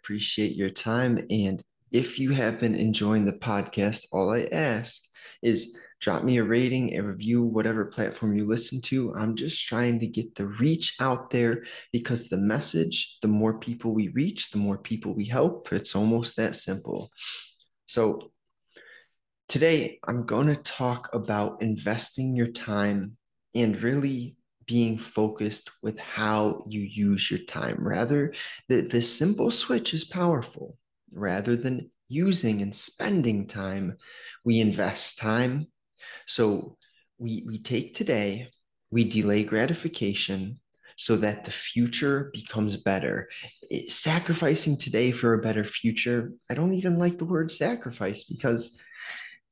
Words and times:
appreciate 0.00 0.56
your 0.56 0.70
time. 0.70 1.26
And 1.30 1.62
if 1.92 2.18
you 2.18 2.30
have 2.32 2.58
been 2.58 2.74
enjoying 2.74 3.24
the 3.24 3.38
podcast, 3.38 4.06
all 4.12 4.30
I 4.30 4.48
ask 4.52 5.02
is 5.42 5.78
drop 6.00 6.24
me 6.24 6.38
a 6.38 6.44
rating, 6.44 6.96
a 6.96 7.02
review, 7.02 7.42
whatever 7.42 7.84
platform 7.86 8.36
you 8.36 8.46
listen 8.46 8.80
to. 8.82 9.14
I'm 9.14 9.36
just 9.36 9.66
trying 9.66 9.98
to 10.00 10.06
get 10.06 10.34
the 10.34 10.46
reach 10.46 10.96
out 11.00 11.30
there 11.30 11.64
because 11.92 12.28
the 12.28 12.38
message, 12.38 13.18
the 13.22 13.28
more 13.28 13.58
people 13.58 13.92
we 13.92 14.08
reach, 14.08 14.50
the 14.50 14.58
more 14.58 14.78
people 14.78 15.14
we 15.14 15.26
help. 15.26 15.72
It's 15.72 15.94
almost 15.94 16.36
that 16.36 16.56
simple. 16.56 17.10
So, 17.86 18.32
today 19.48 19.98
I'm 20.06 20.26
going 20.26 20.46
to 20.46 20.56
talk 20.56 21.10
about 21.12 21.60
investing 21.60 22.36
your 22.36 22.52
time 22.52 23.16
and 23.54 23.80
really 23.82 24.36
being 24.70 24.96
focused 24.96 25.68
with 25.82 25.98
how 25.98 26.64
you 26.68 26.80
use 26.80 27.28
your 27.28 27.40
time. 27.40 27.76
Rather, 27.80 28.32
the, 28.68 28.82
the 28.82 29.02
simple 29.02 29.50
switch 29.50 29.92
is 29.92 30.04
powerful. 30.04 30.78
Rather 31.12 31.56
than 31.56 31.90
using 32.08 32.62
and 32.62 32.72
spending 32.72 33.48
time, 33.48 33.96
we 34.44 34.60
invest 34.60 35.18
time. 35.18 35.66
So 36.26 36.76
we, 37.18 37.42
we 37.48 37.58
take 37.58 37.94
today, 37.94 38.50
we 38.92 39.02
delay 39.02 39.42
gratification 39.42 40.60
so 40.94 41.16
that 41.16 41.44
the 41.44 41.50
future 41.50 42.30
becomes 42.32 42.76
better. 42.76 43.28
It, 43.62 43.90
sacrificing 43.90 44.78
today 44.78 45.10
for 45.10 45.34
a 45.34 45.42
better 45.42 45.64
future, 45.64 46.32
I 46.48 46.54
don't 46.54 46.74
even 46.74 46.96
like 46.96 47.18
the 47.18 47.24
word 47.24 47.50
sacrifice 47.50 48.22
because 48.22 48.80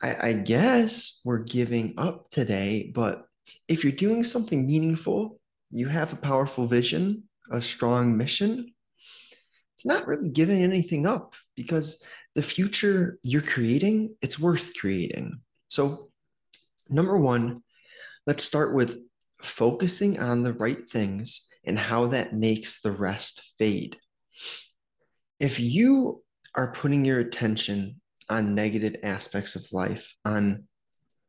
I, 0.01 0.29
I 0.29 0.33
guess 0.35 1.21
we're 1.25 1.39
giving 1.39 1.95
up 1.99 2.31
today, 2.31 2.93
but 2.95 3.28
if 3.67 3.85
you're 3.85 3.93
doing 3.93 4.25
something 4.25 4.67
meaningful, 4.67 5.41
you 5.71 5.89
have 5.89 6.13
a 6.13 6.17
powerful 6.17 6.67
vision, 6.67 7.25
a 7.51 7.61
strong 7.61 8.17
mission, 8.17 8.73
it's 9.79 9.87
not 9.87 10.09
really 10.09 10.29
giving 10.29 10.65
anything 10.65 11.07
up 11.07 11.35
because 11.55 12.05
the 12.35 12.43
future 12.43 13.21
you're 13.23 13.43
creating, 13.43 14.17
it's 14.21 14.37
worth 14.37 14.73
creating. 14.75 15.41
So, 15.69 16.11
number 16.89 17.17
one, 17.17 17.63
let's 18.27 18.43
start 18.43 18.75
with 18.75 18.99
focusing 19.41 20.19
on 20.19 20.43
the 20.43 20.53
right 20.53 20.91
things 20.91 21.49
and 21.65 21.79
how 21.79 22.09
that 22.09 22.35
makes 22.35 22.81
the 22.83 22.91
rest 22.91 23.53
fade. 23.57 23.97
If 25.39 25.61
you 25.61 26.25
are 26.57 26.73
putting 26.73 27.05
your 27.05 27.21
attention 27.21 28.01
on 28.29 28.57
negative 28.57 28.97
aspects 29.05 29.55
of 29.55 29.73
life, 29.73 30.13
on 30.25 30.65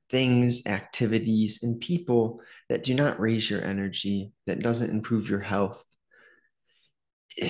things, 0.10 0.66
activities, 0.66 1.64
and 1.64 1.80
people 1.80 2.42
that 2.70 2.84
do 2.84 2.94
not 2.94 3.20
raise 3.20 3.50
your 3.50 3.64
energy, 3.64 4.32
that 4.48 4.60
doesn't 4.62 4.90
improve 4.92 5.30
your 5.30 5.42
health. 5.42 5.84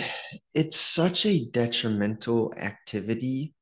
It's 0.54 0.78
such 0.78 1.26
a 1.26 1.46
detrimental 1.46 2.54
activity 2.58 3.54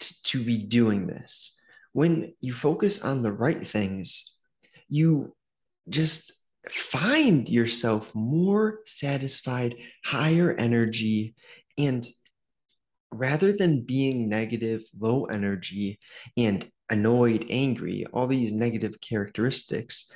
to, 0.00 0.22
to 0.24 0.44
be 0.44 0.58
doing 0.58 1.06
this. 1.06 1.58
When 1.92 2.34
you 2.40 2.52
focus 2.52 3.02
on 3.02 3.22
the 3.22 3.32
right 3.32 3.66
things, 3.66 4.38
you 4.88 5.34
just 5.88 6.32
find 6.68 7.48
yourself 7.48 8.14
more 8.14 8.80
satisfied, 8.84 9.76
higher 10.04 10.52
energy, 10.52 11.34
and 11.78 12.06
rather 13.10 13.52
than 13.52 13.82
being 13.82 14.28
negative, 14.28 14.82
low 14.98 15.24
energy, 15.26 15.98
and 16.36 16.68
annoyed, 16.90 17.46
angry, 17.50 18.06
all 18.12 18.26
these 18.26 18.52
negative 18.52 19.00
characteristics, 19.00 20.12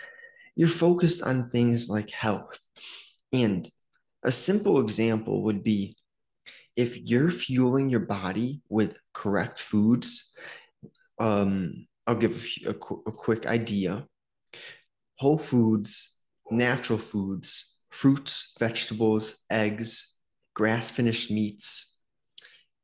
you're 0.54 0.68
focused 0.68 1.22
on 1.22 1.50
things 1.50 1.88
like 1.88 2.10
health. 2.10 2.58
And 3.32 3.68
a 4.22 4.32
simple 4.32 4.80
example 4.80 5.44
would 5.44 5.62
be 5.62 5.96
if 6.76 6.98
you're 6.98 7.30
fueling 7.30 7.90
your 7.90 8.00
body 8.00 8.60
with 8.68 8.98
correct 9.12 9.58
foods, 9.58 10.36
um, 11.18 11.86
I'll 12.06 12.14
give 12.14 12.46
a, 12.66 12.70
a 12.70 13.12
quick 13.12 13.46
idea. 13.46 14.06
Whole 15.18 15.38
foods, 15.38 16.20
natural 16.50 16.98
foods, 16.98 17.84
fruits, 17.90 18.54
vegetables, 18.58 19.44
eggs, 19.50 20.18
grass 20.54 20.90
finished 20.90 21.30
meats, 21.30 22.00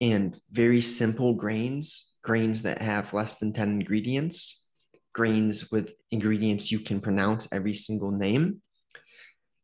and 0.00 0.38
very 0.50 0.80
simple 0.80 1.34
grains 1.34 2.13
grains 2.24 2.62
that 2.62 2.80
have 2.80 3.12
less 3.12 3.36
than 3.36 3.52
10 3.52 3.68
ingredients, 3.68 4.72
grains 5.12 5.70
with 5.70 5.92
ingredients 6.10 6.72
you 6.72 6.80
can 6.80 7.00
pronounce 7.00 7.52
every 7.52 7.74
single 7.74 8.10
name, 8.10 8.60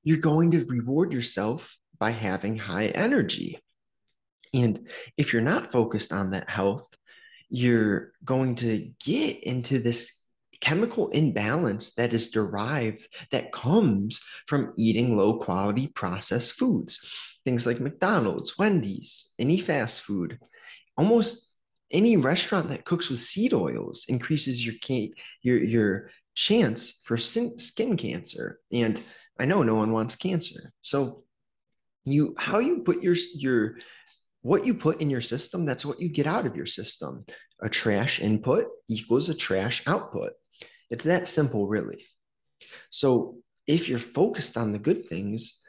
you're 0.05 0.19
going 0.19 0.51
to 0.53 0.65
reward 0.67 1.13
yourself 1.13 1.77
by 1.99 2.11
having 2.11 2.57
high 2.57 2.87
energy. 2.87 3.59
And 4.55 4.89
if 5.17 5.33
you're 5.33 5.43
not 5.43 5.73
focused 5.73 6.13
on 6.13 6.31
that 6.31 6.49
health, 6.49 6.87
you're 7.49 8.13
going 8.25 8.55
to 8.57 8.91
get 9.05 9.43
into 9.43 9.79
this 9.79 10.21
chemical 10.61 11.09
imbalance 11.09 11.95
that 11.95 12.13
is 12.13 12.31
derived 12.31 13.09
that 13.33 13.53
comes 13.53 14.23
from 14.47 14.75
eating 14.77 15.17
low 15.17 15.39
quality 15.39 15.87
processed 15.87 16.53
foods 16.53 17.01
things 17.47 17.67
like 17.67 17.81
mcdonald's 17.81 18.59
wendy's 18.59 19.33
any 19.39 19.59
fast 19.59 20.03
food 20.03 20.39
almost 20.99 21.50
any 21.91 22.17
restaurant 22.17 22.69
that 22.69 22.85
cooks 22.85 23.09
with 23.09 23.19
seed 23.19 23.53
oils 23.53 24.07
increases 24.09 24.65
your 24.65 24.75
your 25.43 25.59
your 25.59 26.11
chance 26.35 27.03
for 27.05 27.17
skin 27.17 27.97
cancer. 27.97 28.61
And 28.73 29.01
i 29.39 29.45
know 29.45 29.63
no 29.63 29.75
one 29.75 29.93
wants 29.93 30.17
cancer. 30.17 30.73
So 30.83 31.25
you 32.05 32.35
how 32.39 32.59
you 32.59 32.81
put 32.81 33.03
your 33.03 33.17
your 33.35 33.77
what 34.43 34.65
you 34.65 34.75
put 34.75 35.01
in 35.01 35.11
your 35.11 35.21
system 35.21 35.67
that's 35.67 35.85
what 35.85 36.01
you 36.01 36.09
get 36.09 36.27
out 36.27 36.47
of 36.47 36.57
your 36.57 36.67
system. 36.67 37.25
A 37.63 37.69
trash 37.69 38.21
input 38.21 38.67
equals 38.89 39.29
a 39.29 39.35
trash 39.35 39.87
output. 39.87 40.33
It's 40.91 41.05
that 41.05 41.29
simple 41.29 41.67
really. 41.69 42.05
So 42.91 43.39
if 43.67 43.89
you're 43.89 43.99
focused 43.99 44.57
on 44.57 44.73
the 44.73 44.79
good 44.79 45.09
things 45.09 45.63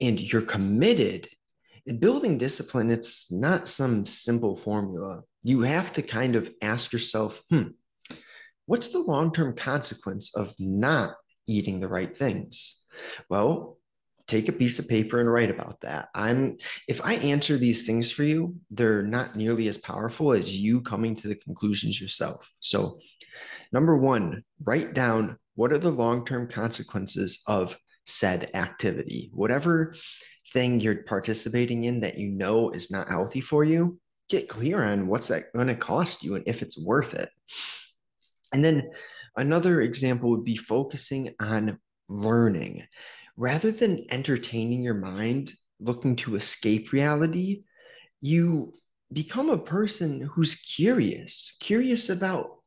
and 0.00 0.18
you're 0.20 0.42
committed 0.42 1.28
building 2.00 2.38
discipline 2.38 2.90
it's 2.90 3.30
not 3.30 3.68
some 3.68 4.06
simple 4.06 4.56
formula 4.56 5.22
you 5.44 5.60
have 5.60 5.92
to 5.92 6.02
kind 6.02 6.34
of 6.34 6.50
ask 6.62 6.92
yourself, 6.92 7.40
hmm, 7.50 7.68
what's 8.66 8.88
the 8.88 8.98
long 8.98 9.32
term 9.32 9.54
consequence 9.54 10.34
of 10.34 10.52
not 10.58 11.14
eating 11.46 11.78
the 11.78 11.88
right 11.88 12.16
things? 12.16 12.86
Well, 13.28 13.78
take 14.26 14.48
a 14.48 14.52
piece 14.52 14.78
of 14.78 14.88
paper 14.88 15.20
and 15.20 15.30
write 15.30 15.50
about 15.50 15.82
that. 15.82 16.08
I'm 16.14 16.56
if 16.88 17.04
I 17.04 17.14
answer 17.16 17.58
these 17.58 17.86
things 17.86 18.10
for 18.10 18.22
you, 18.24 18.56
they're 18.70 19.02
not 19.02 19.36
nearly 19.36 19.68
as 19.68 19.78
powerful 19.78 20.32
as 20.32 20.56
you 20.56 20.80
coming 20.80 21.14
to 21.16 21.28
the 21.28 21.36
conclusions 21.36 22.00
yourself. 22.00 22.50
So, 22.60 22.98
number 23.70 23.96
1, 23.96 24.42
write 24.64 24.94
down 24.94 25.36
what 25.56 25.72
are 25.72 25.78
the 25.78 25.90
long-term 25.90 26.48
consequences 26.48 27.42
of 27.46 27.76
said 28.06 28.50
activity. 28.54 29.30
Whatever 29.34 29.94
thing 30.52 30.80
you're 30.80 31.02
participating 31.04 31.84
in 31.84 32.00
that 32.00 32.18
you 32.18 32.30
know 32.30 32.70
is 32.70 32.90
not 32.90 33.08
healthy 33.08 33.40
for 33.40 33.64
you, 33.64 33.98
get 34.34 34.48
clear 34.48 34.82
on 34.82 35.06
what's 35.06 35.28
that 35.28 35.52
going 35.52 35.68
to 35.68 35.76
cost 35.76 36.22
you 36.22 36.34
and 36.34 36.44
if 36.46 36.62
it's 36.62 36.78
worth 36.78 37.14
it. 37.14 37.28
And 38.52 38.64
then 38.64 38.90
another 39.36 39.80
example 39.80 40.30
would 40.30 40.44
be 40.44 40.56
focusing 40.56 41.34
on 41.40 41.78
learning 42.08 42.86
rather 43.36 43.70
than 43.72 44.06
entertaining 44.10 44.82
your 44.82 44.94
mind, 44.94 45.52
looking 45.80 46.16
to 46.16 46.36
escape 46.36 46.92
reality. 46.92 47.64
You 48.20 48.72
become 49.12 49.50
a 49.50 49.58
person 49.58 50.20
who's 50.20 50.54
curious, 50.54 51.56
curious 51.60 52.10
about 52.10 52.58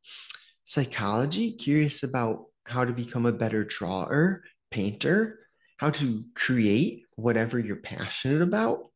psychology, 0.64 1.54
curious 1.54 2.04
about 2.04 2.46
how 2.66 2.84
to 2.84 2.94
become 2.94 3.26
a 3.26 3.32
better 3.32 3.64
drawer, 3.64 4.44
painter, 4.72 5.40
how 5.78 5.90
to 5.92 6.24
create 6.36 7.04
whatever 7.16 7.60
you're 7.60 7.78
passionate 7.78 8.42
about 8.42 8.88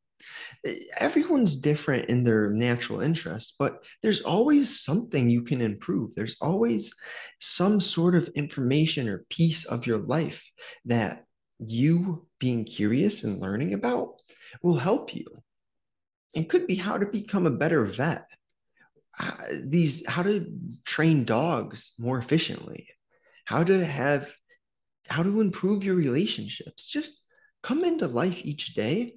everyone's 0.97 1.57
different 1.57 2.09
in 2.09 2.23
their 2.23 2.51
natural 2.51 3.01
interest, 3.01 3.55
but 3.57 3.83
there's 4.01 4.21
always 4.21 4.83
something 4.83 5.29
you 5.29 5.43
can 5.43 5.61
improve. 5.61 6.13
There's 6.15 6.37
always 6.41 6.93
some 7.39 7.79
sort 7.79 8.15
of 8.15 8.29
information 8.29 9.07
or 9.07 9.25
piece 9.29 9.65
of 9.65 9.87
your 9.87 9.99
life 9.99 10.43
that 10.85 11.25
you 11.59 12.27
being 12.39 12.65
curious 12.65 13.23
and 13.23 13.39
learning 13.39 13.73
about 13.73 14.15
will 14.61 14.77
help 14.77 15.15
you. 15.15 15.25
It 16.33 16.49
could 16.49 16.67
be 16.67 16.75
how 16.75 16.97
to 16.97 17.05
become 17.05 17.45
a 17.45 17.51
better 17.51 17.85
vet, 17.85 18.25
these 19.51 20.05
how 20.07 20.23
to 20.23 20.47
train 20.85 21.25
dogs 21.25 21.93
more 21.99 22.17
efficiently, 22.17 22.87
how 23.45 23.63
to 23.63 23.85
have 23.85 24.33
how 25.07 25.23
to 25.23 25.41
improve 25.41 25.83
your 25.83 25.95
relationships. 25.95 26.87
Just 26.87 27.21
come 27.63 27.83
into 27.83 28.07
life 28.07 28.41
each 28.43 28.73
day 28.73 29.15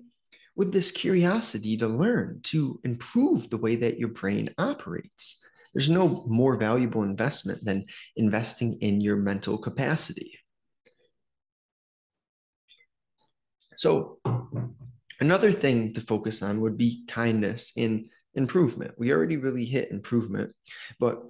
with 0.56 0.72
this 0.72 0.90
curiosity 0.90 1.76
to 1.78 1.88
learn, 1.88 2.40
to 2.44 2.80
improve 2.84 3.50
the 3.50 3.56
way 3.56 3.76
that 3.76 3.98
your 3.98 4.10
brain 4.10 4.50
operates. 4.58 5.46
There's 5.72 5.90
no 5.90 6.24
more 6.28 6.56
valuable 6.56 7.02
investment 7.02 7.64
than 7.64 7.86
investing 8.16 8.78
in 8.80 9.00
your 9.00 9.16
mental 9.16 9.58
capacity. 9.58 10.38
So, 13.76 14.18
Another 15.20 15.52
thing 15.52 15.94
to 15.94 16.00
focus 16.00 16.42
on 16.42 16.60
would 16.60 16.76
be 16.76 17.04
kindness 17.06 17.72
and 17.76 18.10
improvement. 18.34 18.94
We 18.98 19.12
already 19.12 19.36
really 19.36 19.64
hit 19.64 19.90
improvement, 19.90 20.54
but 20.98 21.22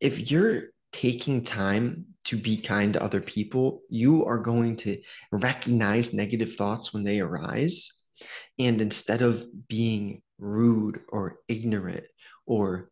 if 0.00 0.30
you're 0.30 0.70
taking 0.92 1.44
time 1.44 2.06
to 2.24 2.36
be 2.36 2.56
kind 2.56 2.94
to 2.94 3.02
other 3.02 3.20
people, 3.20 3.82
you 3.90 4.24
are 4.24 4.38
going 4.38 4.76
to 4.78 4.98
recognize 5.30 6.14
negative 6.14 6.56
thoughts 6.56 6.94
when 6.94 7.04
they 7.04 7.20
arise. 7.20 7.92
And 8.58 8.80
instead 8.80 9.22
of 9.22 9.46
being 9.68 10.22
rude 10.38 11.00
or 11.08 11.38
ignorant 11.48 12.04
or 12.46 12.90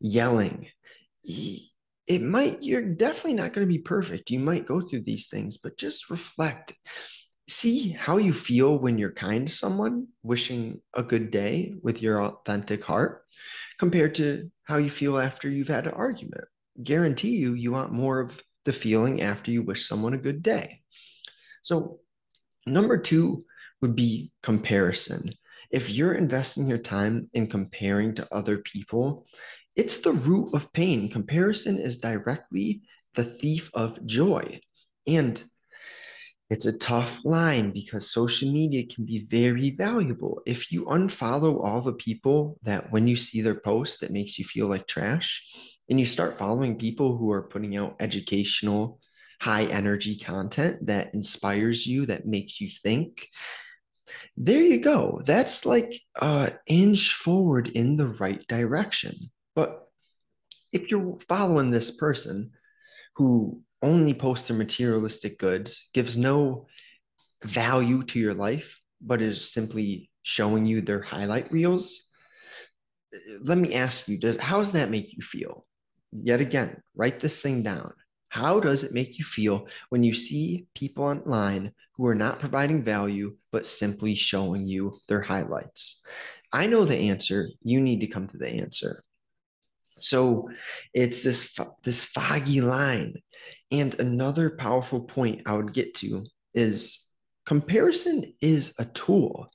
yelling, 0.00 0.68
it 1.22 2.22
might, 2.22 2.62
you're 2.62 2.94
definitely 2.94 3.34
not 3.34 3.52
going 3.52 3.66
to 3.66 3.72
be 3.72 3.78
perfect. 3.78 4.30
You 4.30 4.40
might 4.40 4.66
go 4.66 4.80
through 4.80 5.02
these 5.02 5.28
things, 5.28 5.56
but 5.56 5.78
just 5.78 6.10
reflect. 6.10 6.74
See 7.48 7.90
how 7.90 8.16
you 8.16 8.32
feel 8.32 8.78
when 8.78 8.98
you're 8.98 9.12
kind 9.12 9.46
to 9.46 9.52
someone, 9.52 10.08
wishing 10.22 10.80
a 10.94 11.02
good 11.02 11.30
day 11.30 11.74
with 11.82 12.00
your 12.00 12.22
authentic 12.22 12.84
heart, 12.84 13.22
compared 13.78 14.14
to 14.16 14.50
how 14.64 14.78
you 14.78 14.90
feel 14.90 15.18
after 15.18 15.48
you've 15.48 15.68
had 15.68 15.86
an 15.86 15.92
argument 15.92 16.44
guarantee 16.82 17.36
you 17.36 17.54
you 17.54 17.72
want 17.72 17.92
more 17.92 18.20
of 18.20 18.42
the 18.64 18.72
feeling 18.72 19.22
after 19.22 19.50
you 19.50 19.62
wish 19.62 19.86
someone 19.86 20.14
a 20.14 20.18
good 20.18 20.42
day. 20.42 20.80
So, 21.62 22.00
number 22.66 22.98
two 22.98 23.44
would 23.84 23.94
be 23.94 24.32
comparison. 24.42 25.30
If 25.70 25.90
you're 25.90 26.14
investing 26.14 26.66
your 26.66 26.78
time 26.78 27.28
in 27.34 27.48
comparing 27.48 28.14
to 28.14 28.26
other 28.32 28.56
people, 28.56 29.26
it's 29.76 29.98
the 29.98 30.12
root 30.12 30.54
of 30.54 30.72
pain. 30.72 31.10
Comparison 31.10 31.78
is 31.78 31.98
directly 31.98 32.80
the 33.14 33.24
thief 33.24 33.70
of 33.74 34.06
joy. 34.06 34.58
And 35.06 35.42
it's 36.48 36.64
a 36.64 36.78
tough 36.78 37.22
line 37.26 37.72
because 37.72 38.10
social 38.10 38.50
media 38.50 38.86
can 38.86 39.04
be 39.04 39.26
very 39.28 39.68
valuable. 39.68 40.40
If 40.46 40.72
you 40.72 40.86
unfollow 40.86 41.62
all 41.62 41.82
the 41.82 41.92
people 41.92 42.56
that 42.62 42.90
when 42.90 43.06
you 43.06 43.16
see 43.16 43.42
their 43.42 43.60
post 43.60 44.00
that 44.00 44.12
makes 44.12 44.38
you 44.38 44.46
feel 44.46 44.66
like 44.66 44.86
trash, 44.86 45.46
and 45.90 46.00
you 46.00 46.06
start 46.06 46.38
following 46.38 46.78
people 46.78 47.18
who 47.18 47.30
are 47.32 47.42
putting 47.42 47.76
out 47.76 47.96
educational, 48.00 48.98
high 49.42 49.64
energy 49.64 50.16
content 50.16 50.86
that 50.86 51.12
inspires 51.12 51.86
you, 51.86 52.06
that 52.06 52.24
makes 52.24 52.62
you 52.62 52.70
think, 52.82 53.28
there 54.36 54.62
you 54.62 54.78
go. 54.78 55.22
That's 55.24 55.64
like 55.64 56.00
an 56.20 56.52
inch 56.66 57.14
forward 57.14 57.68
in 57.68 57.96
the 57.96 58.08
right 58.08 58.46
direction. 58.48 59.14
But 59.54 59.86
if 60.72 60.90
you're 60.90 61.18
following 61.28 61.70
this 61.70 61.90
person 61.90 62.50
who 63.16 63.60
only 63.82 64.14
posts 64.14 64.48
their 64.48 64.56
materialistic 64.56 65.38
goods, 65.38 65.88
gives 65.94 66.16
no 66.16 66.66
value 67.44 68.02
to 68.04 68.18
your 68.18 68.34
life, 68.34 68.80
but 69.00 69.22
is 69.22 69.52
simply 69.52 70.10
showing 70.22 70.66
you 70.66 70.80
their 70.80 71.02
highlight 71.02 71.52
reels, 71.52 72.10
let 73.40 73.58
me 73.58 73.74
ask 73.74 74.08
you, 74.08 74.18
does 74.18 74.36
how 74.38 74.58
does 74.58 74.72
that 74.72 74.90
make 74.90 75.12
you 75.12 75.22
feel? 75.22 75.66
yet 76.22 76.40
again, 76.40 76.80
write 76.94 77.20
this 77.20 77.40
thing 77.40 77.62
down. 77.62 77.92
How 78.34 78.58
does 78.58 78.82
it 78.82 78.92
make 78.92 79.16
you 79.16 79.24
feel 79.24 79.68
when 79.90 80.02
you 80.02 80.12
see 80.12 80.66
people 80.74 81.04
online 81.04 81.70
who 81.92 82.04
are 82.08 82.16
not 82.16 82.40
providing 82.40 82.82
value, 82.82 83.36
but 83.52 83.64
simply 83.64 84.16
showing 84.16 84.66
you 84.66 84.98
their 85.06 85.20
highlights? 85.20 86.04
I 86.52 86.66
know 86.66 86.84
the 86.84 86.96
answer. 86.96 87.48
You 87.62 87.80
need 87.80 88.00
to 88.00 88.08
come 88.08 88.26
to 88.26 88.36
the 88.36 88.48
answer. 88.48 89.04
So 89.98 90.50
it's 90.92 91.22
this, 91.22 91.56
this 91.84 92.04
foggy 92.06 92.60
line. 92.60 93.14
And 93.70 93.94
another 94.00 94.50
powerful 94.50 95.02
point 95.02 95.42
I 95.46 95.52
would 95.52 95.72
get 95.72 95.94
to 95.98 96.26
is 96.54 97.06
comparison 97.46 98.32
is 98.40 98.74
a 98.80 98.84
tool, 98.84 99.46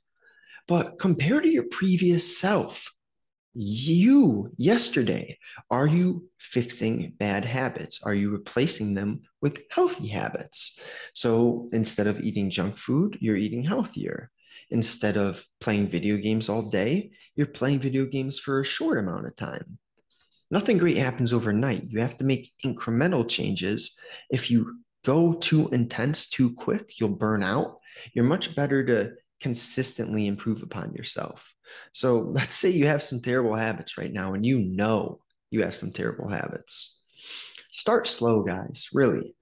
but 0.70 0.98
compare 1.00 1.42
to 1.42 1.50
your 1.50 1.66
previous 1.70 2.40
self 2.40 2.90
you 3.54 4.52
yesterday 4.58 5.38
are 5.72 5.88
you 5.88 6.30
fixing 6.38 7.14
bad 7.18 7.46
habits? 7.46 8.04
Are 8.04 8.14
you 8.14 8.32
replacing 8.32 8.94
them 8.94 9.22
with 9.42 9.62
healthy 9.72 10.08
habits? 10.08 10.80
So 11.14 11.68
instead 11.74 12.08
of 12.08 12.22
eating 12.22 12.50
junk 12.50 12.78
food 12.78 13.18
you're 13.20 13.36
eating 13.36 13.64
healthier. 13.64 14.30
Instead 14.72 15.18
of 15.18 15.44
playing 15.60 15.88
video 15.88 16.18
games 16.18 16.48
all 16.48 16.62
day 16.62 17.12
you're 17.36 17.48
playing 17.48 17.80
video 17.80 18.06
games 18.06 18.38
for 18.38 18.60
a 18.60 18.66
short 18.66 18.98
amount 19.00 19.26
of 19.26 19.36
time. 19.36 19.80
Nothing 20.52 20.78
great 20.78 20.98
happens 20.98 21.34
overnight. 21.34 21.86
You 21.90 22.00
have 22.00 22.18
to 22.18 22.24
make 22.24 22.52
incremental 22.66 23.28
changes. 23.28 24.00
If 24.30 24.50
you 24.52 24.80
go 25.06 25.34
too 25.34 25.70
intense 25.70 26.30
too 26.30 26.54
quick 26.54 27.00
you'll 27.00 27.10
burn 27.10 27.42
out. 27.42 27.80
You're 28.14 28.26
much 28.26 28.56
better 28.56 28.86
to 28.86 29.14
consistently 29.42 30.28
improve 30.28 30.62
upon 30.62 30.94
yourself 30.94 31.54
so 31.94 32.18
let's 32.34 32.56
say 32.56 32.70
you 32.70 32.88
have 32.88 33.04
some 33.04 33.22
terrible 33.22 33.56
habits 33.56 33.98
right 33.98 34.12
now 34.12 34.34
and 34.34 34.46
you 34.46 34.60
know 34.60 35.20
you 35.52 35.64
have 35.64 35.76
some 35.76 35.92
terrible 35.92 36.30
habits. 36.30 37.08
Start 37.72 38.08
slow, 38.08 38.44
guys, 38.44 38.88
really. 38.94 39.36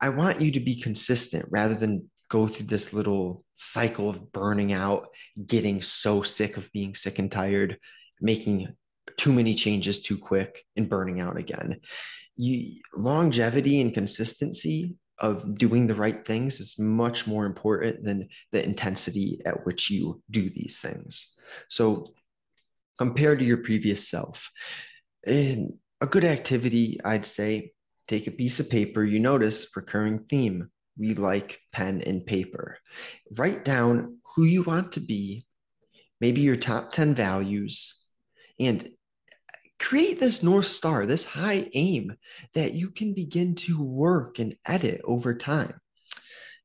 I 0.00 0.08
want 0.08 0.40
you 0.40 0.52
to 0.52 0.60
be 0.60 0.80
consistent 0.80 1.46
rather 1.50 1.74
than 1.74 2.10
go 2.28 2.48
through 2.48 2.66
this 2.66 2.92
little 2.92 3.44
cycle 3.56 4.08
of 4.08 4.32
burning 4.32 4.72
out, 4.72 5.08
getting 5.46 5.80
so 5.80 6.22
sick 6.22 6.56
of 6.56 6.70
being 6.72 6.94
sick 6.94 7.18
and 7.18 7.30
tired, 7.30 7.78
making 8.20 8.74
too 9.16 9.32
many 9.32 9.54
changes 9.54 10.02
too 10.02 10.18
quick 10.18 10.64
and 10.76 10.88
burning 10.88 11.20
out 11.20 11.36
again. 11.36 11.80
You, 12.36 12.80
longevity 12.94 13.80
and 13.80 13.92
consistency 13.92 14.96
of 15.18 15.56
doing 15.56 15.86
the 15.86 15.94
right 15.94 16.24
things 16.24 16.60
is 16.60 16.78
much 16.78 17.26
more 17.26 17.46
important 17.46 18.04
than 18.04 18.28
the 18.50 18.64
intensity 18.64 19.40
at 19.46 19.64
which 19.64 19.90
you 19.90 20.22
do 20.30 20.50
these 20.50 20.80
things. 20.80 21.38
So, 21.68 22.14
compared 22.98 23.38
to 23.38 23.44
your 23.44 23.58
previous 23.58 24.08
self, 24.08 24.50
in 25.26 25.78
a 26.00 26.06
good 26.06 26.24
activity, 26.24 27.00
I'd 27.04 27.26
say 27.26 27.72
take 28.08 28.26
a 28.26 28.32
piece 28.32 28.60
of 28.60 28.70
paper. 28.70 29.04
You 29.04 29.20
notice 29.20 29.76
recurring 29.76 30.24
theme. 30.28 30.70
We 30.98 31.14
like 31.14 31.60
pen 31.72 32.02
and 32.04 32.26
paper. 32.26 32.78
Write 33.36 33.64
down 33.64 34.18
who 34.34 34.44
you 34.44 34.62
want 34.62 34.92
to 34.92 35.00
be, 35.00 35.46
maybe 36.20 36.40
your 36.42 36.56
top 36.56 36.92
10 36.92 37.14
values, 37.14 38.06
and 38.58 38.88
create 39.82 40.20
this 40.20 40.42
North 40.42 40.66
Star, 40.66 41.04
this 41.04 41.24
high 41.24 41.68
aim 41.74 42.16
that 42.54 42.72
you 42.72 42.90
can 42.90 43.12
begin 43.12 43.54
to 43.56 43.82
work 43.82 44.38
and 44.38 44.56
edit 44.64 45.00
over 45.04 45.34
time. 45.34 45.74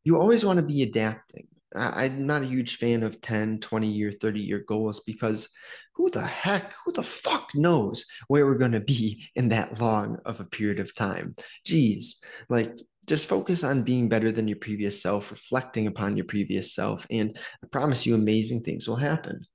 You 0.04 0.20
always 0.20 0.46
want 0.46 0.58
to 0.58 0.64
be 0.64 0.84
adapting. 0.84 1.48
I'm 1.76 2.26
not 2.26 2.44
a 2.44 2.48
huge 2.48 2.78
fan 2.78 3.04
of 3.04 3.20
10, 3.20 3.60
20 3.60 3.88
year, 3.88 4.12
30 4.12 4.40
year 4.40 4.64
goals 4.66 5.02
because 5.02 5.50
who 5.96 6.10
the 6.10 6.26
heck, 6.26 6.74
who 6.86 6.92
the 6.92 7.04
fuck 7.04 7.50
knows 7.56 8.06
where 8.28 8.46
we're 8.46 8.58
going 8.58 8.72
to 8.72 8.80
be 8.80 9.26
in 9.36 9.50
that 9.50 9.82
long 9.82 10.20
of 10.26 10.40
a 10.40 10.46
period 10.46 10.80
of 10.80 10.96
time? 10.96 11.36
Geez, 11.66 12.24
like 12.50 12.74
just 13.08 13.28
focus 13.28 13.64
on 13.64 13.84
being 13.84 14.08
better 14.08 14.32
than 14.32 14.48
your 14.48 14.58
previous 14.58 15.02
self, 15.02 15.32
reflecting 15.32 15.88
upon 15.88 16.16
your 16.18 16.26
previous 16.26 16.74
self, 16.74 17.08
and 17.10 17.38
I 17.64 17.68
promise 17.72 18.06
you 18.06 18.16
amazing 18.16 18.62
things 18.62 18.88
will 18.88 18.96
happen. 18.96 19.46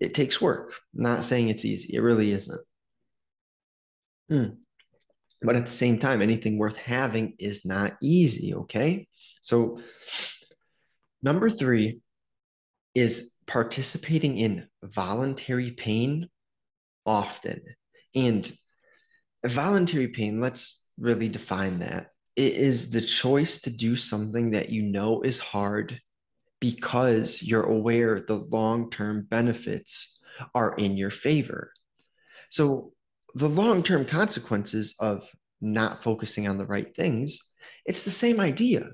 It 0.00 0.14
takes 0.14 0.40
work. 0.40 0.74
I'm 0.96 1.02
not 1.02 1.24
saying 1.24 1.48
it's 1.48 1.64
easy, 1.64 1.94
it 1.94 2.00
really 2.00 2.32
isn't. 2.32 2.60
Hmm. 4.32 4.54
But 5.42 5.56
at 5.56 5.66
the 5.66 5.72
same 5.72 5.98
time, 5.98 6.22
anything 6.22 6.56
worth 6.56 6.76
having 6.76 7.34
is 7.38 7.66
not 7.66 7.94
easy, 8.00 8.54
okay? 8.54 9.08
So 9.40 9.80
Number 11.22 11.48
three 11.48 12.00
is 12.94 13.36
participating 13.46 14.36
in 14.38 14.66
voluntary 14.82 15.70
pain 15.70 16.28
often. 17.06 17.62
And 18.14 18.50
voluntary 19.46 20.08
pain, 20.08 20.40
let's 20.40 20.90
really 20.98 21.28
define 21.28 21.78
that. 21.78 22.08
It 22.34 22.54
is 22.54 22.90
the 22.90 23.00
choice 23.00 23.60
to 23.62 23.70
do 23.70 23.94
something 23.94 24.50
that 24.50 24.70
you 24.70 24.82
know 24.82 25.22
is 25.22 25.38
hard 25.38 26.00
because 26.60 27.42
you're 27.42 27.62
aware 27.62 28.20
the 28.20 28.34
long 28.34 28.90
term 28.90 29.26
benefits 29.28 30.24
are 30.54 30.74
in 30.74 30.96
your 30.96 31.10
favor. 31.10 31.72
So, 32.50 32.92
the 33.34 33.48
long 33.48 33.82
term 33.82 34.04
consequences 34.04 34.94
of 35.00 35.28
not 35.60 36.02
focusing 36.02 36.48
on 36.48 36.58
the 36.58 36.66
right 36.66 36.94
things, 36.94 37.38
it's 37.84 38.04
the 38.04 38.10
same 38.10 38.40
idea 38.40 38.90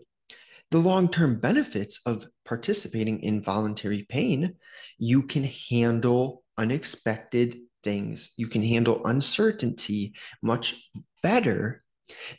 the 0.70 0.78
long 0.78 1.08
term 1.08 1.38
benefits 1.38 2.00
of 2.06 2.26
participating 2.44 3.22
in 3.22 3.42
voluntary 3.42 4.06
pain, 4.08 4.54
you 4.98 5.22
can 5.22 5.44
handle 5.44 6.44
unexpected 6.56 7.58
things. 7.84 8.32
You 8.36 8.48
can 8.48 8.62
handle 8.62 9.06
uncertainty 9.06 10.14
much 10.42 10.90
better 11.22 11.82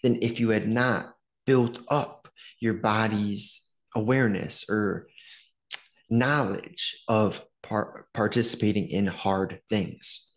than 0.03 0.21
if 0.21 0.39
you 0.39 0.49
had 0.49 0.67
not 0.67 1.13
built 1.45 1.79
up 1.89 2.27
your 2.59 2.75
body's 2.75 3.67
awareness 3.95 4.65
or 4.69 5.07
knowledge 6.09 6.97
of 7.07 7.41
par- 7.63 8.07
participating 8.13 8.89
in 8.89 9.07
hard 9.07 9.61
things. 9.69 10.28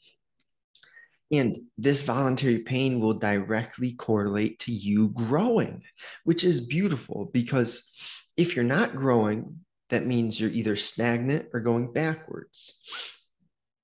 And 1.32 1.56
this 1.78 2.02
voluntary 2.02 2.58
pain 2.58 3.00
will 3.00 3.14
directly 3.14 3.94
correlate 3.94 4.58
to 4.60 4.72
you 4.72 5.08
growing, 5.08 5.82
which 6.24 6.44
is 6.44 6.66
beautiful 6.66 7.30
because 7.32 7.90
if 8.36 8.54
you're 8.54 8.64
not 8.66 8.94
growing, 8.94 9.60
that 9.88 10.06
means 10.06 10.38
you're 10.38 10.50
either 10.50 10.76
stagnant 10.76 11.48
or 11.54 11.60
going 11.60 11.92
backwards. 11.92 12.82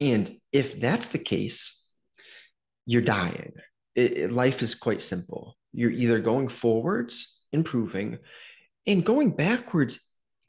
And 0.00 0.30
if 0.52 0.78
that's 0.78 1.08
the 1.08 1.18
case, 1.18 1.90
you're 2.86 3.02
dying. 3.02 3.52
It, 3.94 4.18
it, 4.18 4.32
life 4.32 4.62
is 4.62 4.74
quite 4.74 5.02
simple. 5.02 5.56
You're 5.72 5.90
either 5.90 6.20
going 6.20 6.48
forwards, 6.48 7.42
improving, 7.52 8.18
and 8.86 9.04
going 9.04 9.32
backwards. 9.32 10.00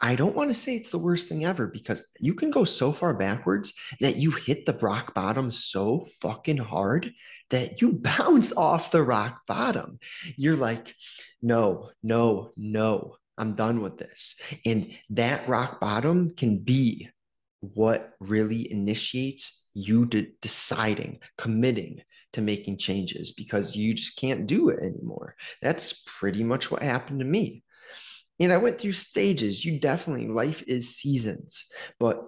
I 0.01 0.15
don't 0.15 0.36
want 0.36 0.50
to 0.50 0.53
say 0.53 0.75
it's 0.75 0.91
the 0.91 0.98
worst 0.98 1.27
thing 1.27 1.46
ever 1.46 1.68
because 1.68 2.10
you 2.20 2.34
can 2.34 2.51
go 2.51 2.63
so 2.63 2.91
far 2.91 3.13
backwards 3.13 3.74
that 4.00 4.15
you 4.15 4.32
hit 4.32 4.65
the 4.65 4.77
rock 4.82 5.13
bottom 5.13 5.51
so 5.51 6.08
fucking 6.22 6.58
hard 6.58 7.13
that 7.50 7.82
you 7.82 7.94
bounce 8.01 8.53
off 8.56 8.91
the 8.91 9.03
rock 9.03 9.41
bottom. 9.48 10.00
You're 10.38 10.56
like, 10.56 10.96
no, 11.41 11.89
no, 12.01 12.51
no, 12.56 13.18
I'm 13.38 13.56
done 13.56 13.82
with 13.82 13.98
this. 13.98 14.39
And 14.65 14.91
that 15.12 15.48
rock 15.48 15.79
bottom 15.79 16.32
can 16.32 16.60
be 16.60 17.10
what 17.62 18.13
really 18.20 18.72
initiates 18.72 19.70
you 19.74 20.06
to 20.08 20.27
deciding, 20.41 21.20
committing 21.38 22.01
to 22.34 22.41
making 22.41 22.77
changes 22.77 23.32
because 23.32 23.75
you 23.75 23.94
just 23.94 24.18
can't 24.18 24.48
do 24.48 24.70
it 24.70 24.79
anymore. 24.79 25.36
That's 25.62 26.03
pretty 26.06 26.44
much 26.44 26.70
what 26.70 26.82
happened 26.82 27.20
to 27.20 27.25
me. 27.25 27.63
And 28.39 28.53
I 28.53 28.58
went 28.58 28.79
through 28.79 28.93
stages. 28.93 29.65
You 29.65 29.79
definitely, 29.79 30.27
life 30.27 30.63
is 30.67 30.96
seasons, 30.96 31.72
but 32.00 32.24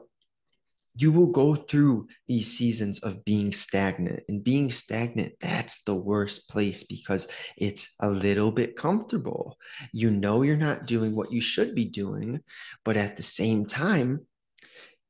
you 0.96 1.12
will 1.12 1.28
go 1.28 1.56
through 1.56 2.08
these 2.28 2.52
seasons 2.52 3.00
of 3.00 3.24
being 3.24 3.52
stagnant 3.52 4.24
and 4.28 4.44
being 4.44 4.70
stagnant 4.70 5.34
that's 5.40 5.84
the 5.84 5.96
worst 5.96 6.50
place 6.50 6.84
because 6.84 7.28
it's 7.58 7.96
a 8.02 8.10
little 8.10 8.52
bit 8.52 8.76
comfortable 8.76 9.58
you 9.94 10.12
know 10.12 10.42
you're 10.42 10.58
not 10.58 10.86
doing 10.86 11.16
what 11.16 11.32
you 11.32 11.40
should 11.40 11.74
be 11.74 11.86
doing 11.86 12.42
but 12.84 12.98
at 12.98 13.16
the 13.16 13.24
same 13.24 13.66
time 13.66 14.20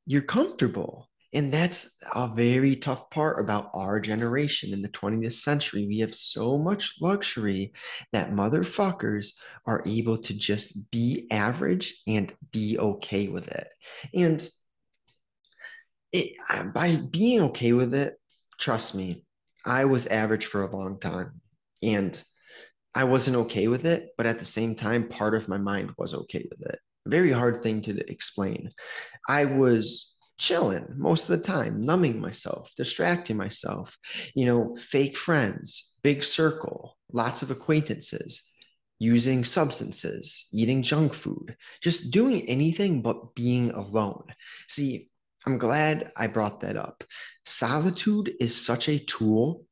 you're 0.06 0.22
comfortable 0.22 1.08
and 1.34 1.52
that's 1.52 1.98
a 2.14 2.28
very 2.28 2.76
tough 2.76 3.08
part 3.08 3.40
about 3.40 3.70
our 3.72 3.98
generation 4.00 4.72
in 4.72 4.82
the 4.82 4.88
20th 4.88 5.32
century. 5.32 5.86
We 5.86 6.00
have 6.00 6.14
so 6.14 6.58
much 6.58 6.96
luxury 7.00 7.72
that 8.12 8.32
motherfuckers 8.32 9.38
are 9.64 9.82
able 9.86 10.18
to 10.18 10.34
just 10.34 10.90
be 10.90 11.26
average 11.30 12.02
and 12.06 12.32
be 12.52 12.78
okay 12.78 13.28
with 13.28 13.48
it. 13.48 13.68
And 14.14 14.46
it, 16.12 16.36
by 16.74 16.96
being 16.96 17.40
okay 17.42 17.72
with 17.72 17.94
it, 17.94 18.14
trust 18.58 18.94
me, 18.94 19.24
I 19.64 19.86
was 19.86 20.06
average 20.06 20.46
for 20.46 20.62
a 20.62 20.76
long 20.76 21.00
time 21.00 21.40
and 21.82 22.22
I 22.94 23.04
wasn't 23.04 23.36
okay 23.36 23.68
with 23.68 23.86
it. 23.86 24.10
But 24.18 24.26
at 24.26 24.38
the 24.38 24.44
same 24.44 24.74
time, 24.74 25.08
part 25.08 25.34
of 25.34 25.48
my 25.48 25.56
mind 25.56 25.92
was 25.96 26.12
okay 26.12 26.46
with 26.50 26.68
it. 26.68 26.78
Very 27.06 27.32
hard 27.32 27.62
thing 27.62 27.80
to 27.82 28.10
explain. 28.10 28.70
I 29.26 29.46
was 29.46 30.11
chilling 30.38 30.86
most 30.96 31.28
of 31.28 31.38
the 31.38 31.44
time, 31.44 31.80
numbing 31.80 32.20
myself, 32.20 32.70
distracting 32.76 33.36
myself, 33.36 33.96
you 34.34 34.46
know, 34.46 34.76
fake 34.76 35.16
friends, 35.16 35.94
big 36.02 36.24
circle, 36.24 36.96
lots 37.12 37.42
of 37.42 37.50
acquaintances, 37.50 38.52
using 38.98 39.44
substances, 39.44 40.46
eating 40.52 40.82
junk 40.82 41.12
food, 41.12 41.56
just 41.82 42.12
doing 42.12 42.48
anything 42.48 43.02
but 43.02 43.34
being 43.34 43.70
alone. 43.72 44.24
See, 44.68 45.10
I'm 45.44 45.58
glad 45.58 46.12
I 46.16 46.28
brought 46.28 46.60
that 46.60 46.76
up. 46.76 47.02
Solitude 47.44 48.32
is 48.38 48.54
such 48.54 48.88
a 48.88 49.00
tool 49.00 49.66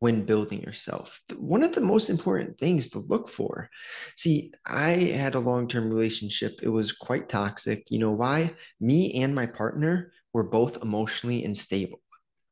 when 0.00 0.26
building 0.26 0.60
yourself. 0.60 1.20
One 1.36 1.62
of 1.62 1.74
the 1.74 1.80
most 1.80 2.10
important 2.10 2.58
things 2.58 2.90
to 2.90 2.98
look 2.98 3.28
for. 3.28 3.70
See, 4.16 4.52
I 4.66 4.90
had 4.90 5.34
a 5.34 5.40
long 5.40 5.68
term 5.68 5.88
relationship. 5.88 6.60
It 6.62 6.68
was 6.68 6.92
quite 6.92 7.28
toxic. 7.28 7.84
You 7.90 8.00
know 8.00 8.10
why? 8.10 8.54
Me 8.80 9.22
and 9.22 9.34
my 9.34 9.46
partner 9.46 10.12
were 10.32 10.42
both 10.42 10.82
emotionally 10.82 11.44
unstable. 11.44 12.00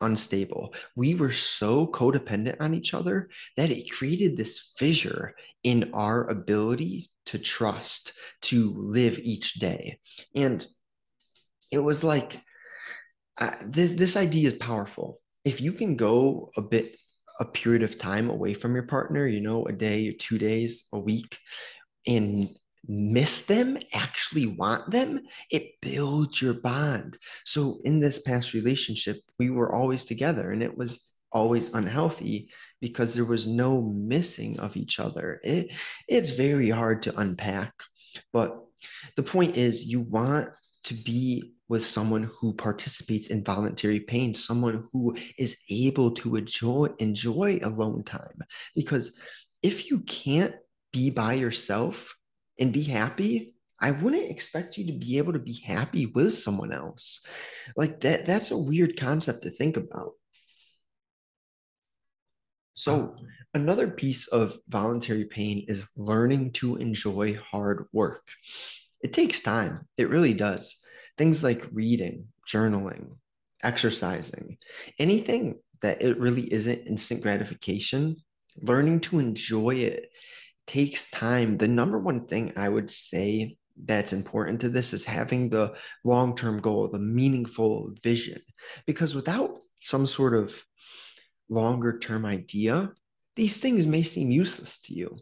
Unstable. 0.00 0.74
We 0.96 1.14
were 1.14 1.30
so 1.32 1.86
codependent 1.86 2.56
on 2.60 2.74
each 2.74 2.94
other 2.94 3.28
that 3.56 3.70
it 3.70 3.90
created 3.90 4.36
this 4.36 4.72
fissure 4.76 5.34
in 5.62 5.90
our 5.92 6.28
ability 6.28 7.10
to 7.26 7.38
trust, 7.38 8.14
to 8.42 8.72
live 8.76 9.18
each 9.18 9.54
day. 9.54 10.00
And 10.34 10.66
it 11.70 11.78
was 11.78 12.02
like 12.02 12.38
uh, 13.38 13.52
this, 13.64 13.90
this 13.92 14.16
idea 14.16 14.48
is 14.48 14.54
powerful. 14.54 15.20
If 15.44 15.60
you 15.60 15.72
can 15.72 15.96
go 15.96 16.50
a 16.56 16.62
bit 16.62 16.96
a 17.40 17.44
period 17.44 17.82
of 17.82 17.98
time 17.98 18.30
away 18.30 18.54
from 18.54 18.74
your 18.74 18.84
partner, 18.84 19.26
you 19.26 19.40
know, 19.40 19.64
a 19.66 19.72
day 19.72 20.08
or 20.08 20.12
two 20.12 20.38
days, 20.38 20.88
a 20.92 20.98
week, 20.98 21.38
and 22.06 22.50
miss 22.86 23.44
them, 23.46 23.78
actually 23.92 24.46
want 24.46 24.90
them, 24.90 25.20
it 25.50 25.80
builds 25.80 26.42
your 26.42 26.54
bond. 26.54 27.16
So 27.44 27.80
in 27.84 28.00
this 28.00 28.22
past 28.22 28.54
relationship, 28.54 29.20
we 29.38 29.50
were 29.50 29.72
always 29.72 30.04
together 30.04 30.50
and 30.50 30.62
it 30.62 30.76
was 30.76 31.08
always 31.30 31.72
unhealthy 31.74 32.50
because 32.80 33.14
there 33.14 33.24
was 33.24 33.46
no 33.46 33.80
missing 33.80 34.58
of 34.58 34.76
each 34.76 34.98
other. 34.98 35.40
It, 35.44 35.72
it's 36.08 36.30
very 36.30 36.68
hard 36.70 37.02
to 37.04 37.18
unpack. 37.18 37.72
But 38.32 38.60
the 39.16 39.22
point 39.22 39.56
is, 39.56 39.86
you 39.86 40.00
want 40.00 40.48
to 40.84 40.94
be 40.94 41.52
with 41.72 41.86
someone 41.86 42.24
who 42.38 42.52
participates 42.52 43.28
in 43.28 43.42
voluntary 43.42 43.98
pain, 43.98 44.34
someone 44.34 44.86
who 44.92 45.16
is 45.38 45.56
able 45.70 46.10
to 46.10 46.36
enjoy, 46.36 46.86
enjoy 46.98 47.58
alone 47.62 48.04
time. 48.04 48.38
Because 48.74 49.18
if 49.62 49.88
you 49.88 50.00
can't 50.00 50.54
be 50.92 51.08
by 51.08 51.32
yourself 51.32 52.14
and 52.58 52.74
be 52.74 52.82
happy, 52.82 53.54
I 53.80 53.92
wouldn't 53.92 54.30
expect 54.30 54.76
you 54.76 54.86
to 54.88 54.92
be 54.92 55.16
able 55.16 55.32
to 55.32 55.38
be 55.38 55.62
happy 55.64 56.04
with 56.04 56.34
someone 56.34 56.74
else. 56.74 57.24
Like 57.74 58.00
that, 58.00 58.26
that's 58.26 58.50
a 58.50 58.58
weird 58.58 58.98
concept 58.98 59.42
to 59.44 59.50
think 59.50 59.78
about. 59.78 60.12
So, 62.74 63.16
another 63.54 63.88
piece 63.88 64.28
of 64.28 64.58
voluntary 64.68 65.24
pain 65.24 65.64
is 65.68 65.88
learning 65.96 66.52
to 66.60 66.76
enjoy 66.76 67.38
hard 67.38 67.86
work. 67.94 68.28
It 69.00 69.14
takes 69.14 69.40
time, 69.40 69.88
it 69.96 70.10
really 70.10 70.34
does. 70.34 70.84
Things 71.22 71.44
like 71.44 71.68
reading, 71.70 72.26
journaling, 72.52 73.12
exercising, 73.62 74.58
anything 74.98 75.60
that 75.80 76.02
it 76.02 76.18
really 76.18 76.52
isn't 76.52 76.88
instant 76.88 77.22
gratification, 77.22 78.16
learning 78.60 78.98
to 79.02 79.20
enjoy 79.20 79.76
it 79.76 80.10
takes 80.66 81.08
time. 81.12 81.58
The 81.58 81.68
number 81.68 82.00
one 82.00 82.26
thing 82.26 82.54
I 82.56 82.68
would 82.68 82.90
say 82.90 83.56
that's 83.84 84.12
important 84.12 84.62
to 84.62 84.68
this 84.68 84.92
is 84.92 85.04
having 85.04 85.48
the 85.48 85.74
long 86.02 86.34
term 86.34 86.60
goal, 86.60 86.88
the 86.88 86.98
meaningful 86.98 87.92
vision. 88.02 88.42
Because 88.84 89.14
without 89.14 89.60
some 89.78 90.06
sort 90.06 90.34
of 90.34 90.60
longer 91.48 92.00
term 92.00 92.26
idea, 92.26 92.90
these 93.36 93.58
things 93.58 93.86
may 93.86 94.02
seem 94.02 94.32
useless 94.32 94.80
to 94.80 94.92
you. 94.92 95.16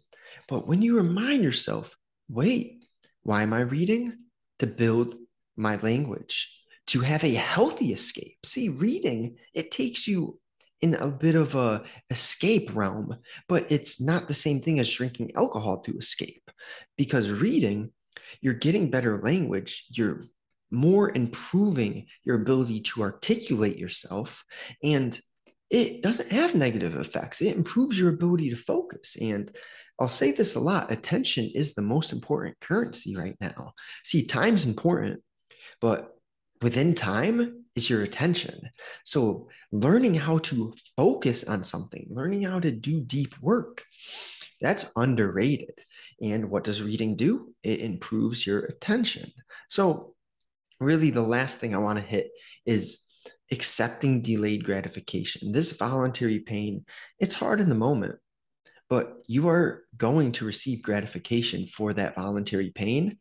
But 0.49 0.67
when 0.67 0.81
you 0.81 0.97
remind 0.97 1.45
yourself, 1.45 1.95
wait, 2.27 2.85
why 3.23 3.43
am 3.43 3.53
I 3.53 3.61
reading? 3.61 4.17
To 4.61 4.67
build 4.67 5.17
my 5.61 5.77
language, 5.77 6.65
to 6.89 7.01
have 7.01 7.23
a 7.25 7.35
healthy 7.35 7.93
escape. 7.93 8.39
See, 8.45 8.69
reading, 8.69 9.37
it 9.55 9.71
takes 9.71 10.09
you 10.09 10.39
in 10.81 10.95
a 10.95 11.09
bit 11.09 11.35
of 11.35 11.55
a 11.55 11.85
escape 12.09 12.75
realm, 12.75 13.17
but 13.49 13.71
it's 13.71 14.01
not 14.01 14.27
the 14.27 14.35
same 14.35 14.61
thing 14.61 14.81
as 14.81 14.93
drinking 14.93 15.33
alcohol 15.37 15.81
to 15.83 15.97
escape. 15.99 16.51
Because 16.97 17.31
reading, 17.31 17.93
you're 18.41 18.55
getting 18.55 18.91
better 18.91 19.21
language, 19.21 19.85
you're 19.91 20.25
more 20.71 21.15
improving 21.15 22.07
your 22.25 22.37
ability 22.37 22.81
to 22.81 23.03
articulate 23.03 23.77
yourself 23.77 24.45
and 24.83 25.21
it 25.69 26.03
doesn't 26.03 26.33
have 26.33 26.55
negative 26.55 26.97
effects. 26.97 27.41
It 27.41 27.57
improves 27.57 27.99
your 27.99 28.11
ability 28.11 28.51
to 28.51 28.57
focus. 28.57 29.17
And 29.21 29.51
I'll 30.01 30.09
say 30.09 30.33
this 30.33 30.57
a 30.57 30.61
lot 30.61 30.91
attention 30.91 31.51
is 31.55 31.75
the 31.75 31.83
most 31.83 32.13
important 32.13 32.59
currency 32.61 33.17
right 33.17 33.37
now. 33.41 33.75
See, 34.05 34.27
time's 34.27 34.67
important, 34.67 35.23
but 35.81 36.17
within 36.63 36.95
time 36.95 37.65
is 37.77 37.89
your 37.89 38.03
attention. 38.03 38.71
So, 39.05 39.49
learning 39.73 40.15
how 40.15 40.39
to 40.39 40.75
focus 40.97 41.45
on 41.45 41.65
something, 41.65 42.07
learning 42.11 42.43
how 42.43 42.61
to 42.61 42.71
do 42.71 43.01
deep 43.01 43.35
work, 43.41 43.85
that's 44.61 44.93
underrated. 44.97 45.79
And 46.21 46.51
what 46.51 46.65
does 46.65 46.83
reading 46.83 47.17
do? 47.17 47.55
It 47.63 47.81
improves 47.81 48.47
your 48.47 48.61
attention. 48.65 49.31
So, 49.69 50.15
really, 50.81 51.11
the 51.11 51.23
last 51.23 51.61
thing 51.61 51.75
I 51.75 51.79
want 51.79 51.99
to 51.99 52.05
hit 52.05 52.31
is 52.67 53.07
accepting 53.53 54.23
delayed 54.23 54.65
gratification. 54.65 55.53
This 55.53 55.77
voluntary 55.77 56.41
pain, 56.41 56.85
it's 57.19 57.35
hard 57.35 57.61
in 57.61 57.69
the 57.69 57.75
moment, 57.75 58.17
but 58.89 59.15
you 59.27 59.49
are 59.49 59.85
going 59.97 60.33
to 60.33 60.45
receive 60.45 60.83
gratification 60.83 61.67
for 61.67 61.95
that 61.95 62.15
voluntary 62.17 62.71
pain 62.71 63.19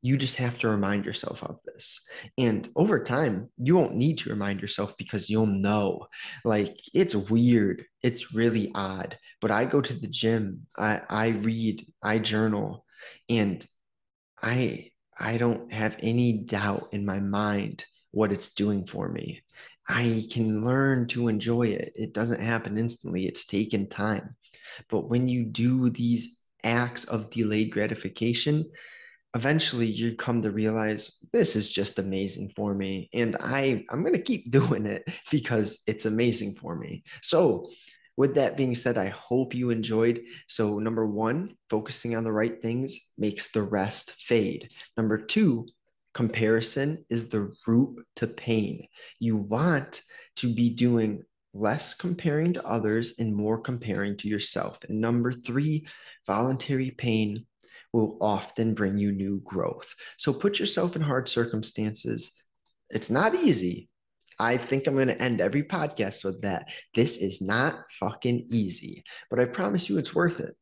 you 0.00 0.16
just 0.16 0.36
have 0.36 0.58
to 0.58 0.68
remind 0.68 1.04
yourself 1.04 1.42
of 1.42 1.58
this. 1.64 2.08
And 2.36 2.68
over 2.76 3.02
time, 3.02 3.48
you 3.58 3.76
won't 3.76 3.96
need 3.96 4.18
to 4.18 4.30
remind 4.30 4.60
yourself 4.60 4.96
because 4.96 5.28
you'll 5.28 5.46
know. 5.46 6.06
Like 6.44 6.76
it's 6.94 7.14
weird. 7.14 7.84
It's 8.02 8.32
really 8.32 8.70
odd. 8.74 9.18
But 9.40 9.50
I 9.50 9.64
go 9.64 9.80
to 9.80 9.94
the 9.94 10.06
gym, 10.06 10.66
I, 10.76 11.00
I 11.08 11.28
read, 11.28 11.84
I 12.02 12.18
journal, 12.18 12.84
and 13.28 13.64
I 14.40 14.90
I 15.18 15.36
don't 15.36 15.72
have 15.72 15.96
any 16.00 16.44
doubt 16.44 16.90
in 16.92 17.04
my 17.04 17.18
mind 17.18 17.84
what 18.12 18.30
it's 18.30 18.54
doing 18.54 18.86
for 18.86 19.08
me. 19.08 19.42
I 19.88 20.26
can 20.30 20.62
learn 20.64 21.08
to 21.08 21.28
enjoy 21.28 21.68
it. 21.68 21.92
It 21.96 22.12
doesn't 22.12 22.40
happen 22.40 22.78
instantly, 22.78 23.26
it's 23.26 23.46
taken 23.46 23.88
time. 23.88 24.36
But 24.88 25.08
when 25.08 25.28
you 25.28 25.44
do 25.44 25.90
these 25.90 26.38
acts 26.62 27.04
of 27.04 27.30
delayed 27.30 27.72
gratification, 27.72 28.70
eventually 29.34 29.86
you 29.86 30.16
come 30.16 30.42
to 30.42 30.50
realize 30.50 31.24
this 31.32 31.54
is 31.54 31.70
just 31.70 31.98
amazing 31.98 32.50
for 32.56 32.74
me 32.74 33.10
and 33.12 33.36
i 33.40 33.84
i'm 33.90 34.02
going 34.02 34.14
to 34.14 34.22
keep 34.22 34.50
doing 34.50 34.86
it 34.86 35.04
because 35.30 35.82
it's 35.86 36.06
amazing 36.06 36.54
for 36.54 36.76
me. 36.76 37.02
So 37.22 37.70
with 38.16 38.34
that 38.34 38.56
being 38.56 38.74
said 38.74 38.98
i 38.98 39.08
hope 39.08 39.54
you 39.54 39.70
enjoyed. 39.70 40.20
So 40.48 40.78
number 40.78 41.06
one 41.06 41.54
focusing 41.70 42.16
on 42.16 42.24
the 42.24 42.32
right 42.32 42.60
things 42.60 42.98
makes 43.16 43.52
the 43.52 43.62
rest 43.62 44.12
fade. 44.12 44.70
Number 44.96 45.18
two 45.18 45.66
comparison 46.14 47.04
is 47.10 47.28
the 47.28 47.52
root 47.66 48.04
to 48.16 48.26
pain. 48.26 48.88
You 49.20 49.36
want 49.36 50.02
to 50.36 50.52
be 50.52 50.70
doing 50.70 51.22
less 51.54 51.94
comparing 51.94 52.52
to 52.54 52.66
others 52.66 53.14
and 53.18 53.34
more 53.34 53.60
comparing 53.60 54.16
to 54.18 54.28
yourself. 54.28 54.78
And 54.88 55.00
number 55.00 55.32
three 55.32 55.86
voluntary 56.26 56.90
pain 56.90 57.46
will 57.92 58.18
often 58.20 58.74
bring 58.74 58.98
you 58.98 59.12
new 59.12 59.40
growth. 59.44 59.94
So 60.16 60.32
put 60.32 60.58
yourself 60.58 60.96
in 60.96 61.02
hard 61.02 61.28
circumstances. 61.28 62.40
It's 62.90 63.10
not 63.10 63.34
easy. 63.34 63.88
I 64.38 64.56
think 64.56 64.86
I'm 64.86 64.94
going 64.94 65.08
to 65.08 65.20
end 65.20 65.40
every 65.40 65.64
podcast 65.64 66.24
with 66.24 66.42
that. 66.42 66.68
This 66.94 67.16
is 67.16 67.40
not 67.40 67.76
fucking 67.98 68.48
easy, 68.52 69.02
but 69.30 69.40
I 69.40 69.46
promise 69.46 69.88
you 69.88 69.98
it's 69.98 70.14
worth 70.14 70.40
it. 70.40 70.54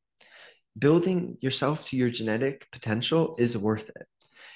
Building 0.78 1.36
yourself 1.40 1.88
to 1.88 1.96
your 1.96 2.10
genetic 2.10 2.68
potential 2.72 3.36
is 3.38 3.56
worth 3.56 3.88
it. 3.88 4.06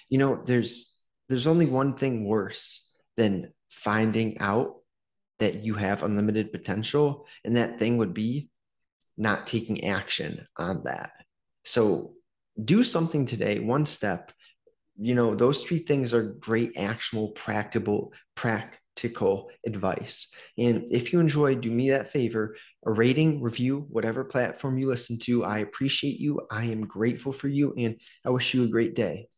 You 0.08 0.18
know, 0.18 0.42
there's 0.44 0.98
there's 1.28 1.46
only 1.46 1.66
one 1.66 1.96
thing 1.96 2.24
worse 2.24 2.96
than 3.16 3.52
finding 3.70 4.38
out 4.40 4.76
that 5.38 5.64
you 5.64 5.74
have 5.74 6.02
unlimited 6.02 6.52
potential 6.52 7.26
and 7.44 7.56
that 7.56 7.78
thing 7.78 7.98
would 7.98 8.12
be 8.12 8.50
not 9.16 9.46
taking 9.46 9.84
action 9.84 10.46
on 10.56 10.82
that. 10.84 11.12
So 11.64 12.14
do 12.62 12.82
something 12.82 13.26
today, 13.26 13.58
one 13.58 13.86
step. 13.86 14.32
You 14.98 15.14
know, 15.14 15.34
those 15.34 15.62
three 15.62 15.78
things 15.78 16.12
are 16.12 16.34
great, 16.34 16.76
actual, 16.76 17.30
practical, 17.30 18.12
practical 18.34 19.50
advice. 19.66 20.32
And 20.58 20.84
if 20.90 21.12
you 21.12 21.20
enjoy, 21.20 21.54
do 21.54 21.70
me 21.70 21.90
that 21.90 22.08
favor 22.08 22.56
a 22.84 22.92
rating, 22.92 23.42
review, 23.42 23.86
whatever 23.90 24.24
platform 24.24 24.78
you 24.78 24.88
listen 24.88 25.18
to. 25.18 25.44
I 25.44 25.58
appreciate 25.58 26.18
you. 26.18 26.40
I 26.50 26.64
am 26.66 26.86
grateful 26.86 27.32
for 27.32 27.48
you, 27.48 27.74
and 27.76 27.96
I 28.24 28.30
wish 28.30 28.54
you 28.54 28.64
a 28.64 28.68
great 28.68 28.94
day. 28.94 29.28